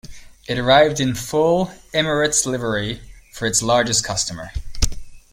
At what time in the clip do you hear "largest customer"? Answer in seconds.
3.61-4.49